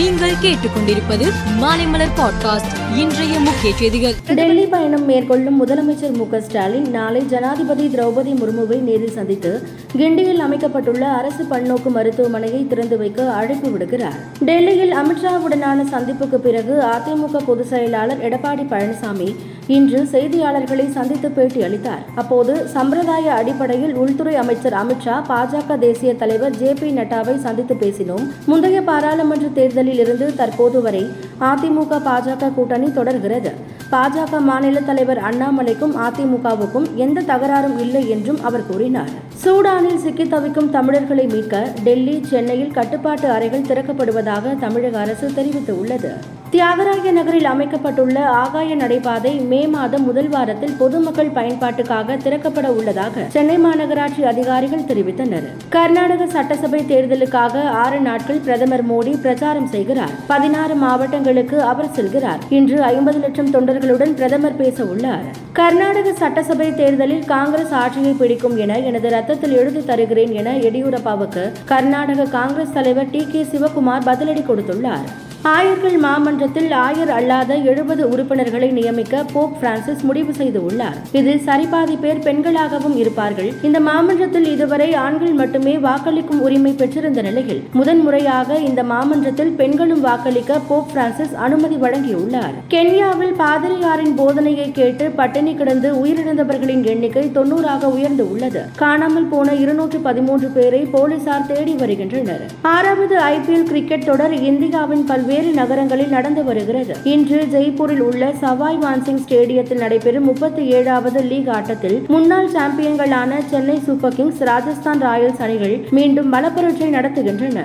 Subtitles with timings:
[0.00, 2.98] நீங்கள் கேட்டுக்கொண்டிருப்பது மாலைமலர் பாட்காஸ்ட்.
[2.98, 4.14] இன்றைய முக்கிய செய்திகள்.
[4.34, 9.62] டெல்லி பயணம் மேற்கொள்ளும் முதலமைச்சர் மு ஸ்டாலின் நாளை ஜனாதிபதி திரௌபதி முர்முவை நேரில் சந்தித்து
[9.96, 14.44] கிண்டியில் அமைக்கப்பட்டுள்ள அரசு பன்னோக்கு மருத்துவமனையை திறந்து வைக்க அழைப்பு விடுக்கிறார்.
[14.44, 19.36] டெல்லியில் அமித்ஷாவுடனான சந்திப்புக்கு பிறகு அதிமுக பொதுச் செயலாளர் எடப்பாடி பழனிசாமி
[19.76, 26.72] இன்று செய்தியாளர்களை சந்தித்து பேட்டி அளித்தார் அப்போது சம்பிரதாய அடிப்படையில் உள்துறை அமைச்சர் அமித்ஷா பாஜக தேசிய தலைவர் ஜே
[26.72, 28.24] பி நட்டாவை சந்தித்து பேசினோம்.
[28.46, 31.02] முந்தைய பாராளுமன்ற தேர்தலில் இருந்து தற்போது வரை
[31.40, 33.52] அதிமுக பாஜக கூட்டணி தொடர்கிறது.
[33.92, 39.14] பாஜக மாநில தலைவர் அண்ணாமலைக்கும் அதிமுகவுக்கும் எந்த தகராறும் இல்லை என்றும் அவர் கூறினார்.
[39.44, 46.12] சூடானில் சிக்கித் தவிக்கும் தமிழர்களை மீட்க டெல்லி சென்னையில் கட்டுப்பாட்டு அறைகள் திறக்கப்படுவதாக தமிழக அரசு தெரிவித்துள்ளது.
[46.54, 54.22] தியாகராய நகரில் அமைக்கப்பட்டுள்ள ஆகாய நடைபாதை மே மாதம் முதல் வாரத்தில் பொதுமக்கள் பயன்பாட்டுக்காக திறக்கப்பட உள்ளதாக சென்னை மாநகராட்சி
[54.30, 55.46] அதிகாரிகள் தெரிவித்தனர்.
[55.76, 60.16] கர்நாடக சட்டசபை தேர்தலுக்காக ஆறு நாட்கள் பிரதமர் மோடி பிரச்சாரம் செய்கிறார்.
[60.32, 62.42] பதினாறு மாவட்டங்களுக்கு அவர் செல்கிறார்.
[62.58, 69.08] இன்று ஐம்பது லட்சம் தொண்டர்களுடன் பிரதமர் பேச உள்ளார் கர்நாடக சட்டசபை தேர்தலில் காங்கிரஸ் ஆட்சியை பிடிக்கும் என எனது
[69.18, 75.10] ரத்தத்தில் எழுதி தருகிறேன் என எடியூரப்பாவுக்கு கர்நாடக காங்கிரஸ் தலைவர் டி கே சிவகுமார் பதிலடி கொடுத்துள்ளார்.
[75.42, 82.18] ஆயர்கள் மாமன்றத்தில் ஆயர் அல்லாத எழுபது உறுப்பினர்களை நியமிக்க போப் பிரான்சிஸ் முடிவு செய்து உள்ளார் இதில் சரிபாதி பேர்
[82.18, 83.52] பெண்களாகவும் இருப்பார்கள்.
[83.62, 90.92] இந்த மாமன்றத்தில் இதுவரை ஆண்கள் மட்டுமே வாக்களிக்கும் உரிமை பெற்றிருந்த நிலையில் முதன்முறையாக இந்த மாமன்றத்தில் பெண்களும் வாக்களிக்க போப்
[90.92, 92.52] பிரான்சிஸ் அனுமதி வழங்கியுள்ளார்.
[92.68, 98.64] கென்யாவில் பாதிரியாரின் போதனையை கேட்டு பட்டினி கிடந்து உயிரிழந்தவர்களின் எண்ணிக்கை தொன்னூறாக உயர்ந்து உள்ளது.
[98.76, 102.46] காணாமல் போன இருநூற்று பதிமூன்று பேரை போலீசார் தேடி வருகின்றனர்.
[102.62, 106.96] ஆறாவது ஐபிஎல் கிரிக்கெட் தொடர் இந்தியாவின் பல்வேறு நகரங்களில் நடந்து வருகிறது.
[107.04, 114.14] இன்று ஜெய்ப்பூரில் உள்ள சவாய் மான்சிங் ஸ்டேடியத்தில் நடைபெறும் முப்பத்தி ஏழாவது லீக் ஆட்டத்தில் முன்னாள் சாம்பியன்களான Chennai super
[114.14, 117.64] kings Rajasthan royals அணிகள் மீண்டும் பலப்பரட்சை நடத்துகின்றன.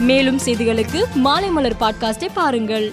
[0.00, 2.92] மேலும் செய்திகளுக்கு மாலை மலர் பாட்காஸ்டை பாருங்கள்.